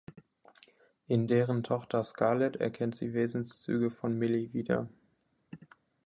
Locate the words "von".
3.91-4.17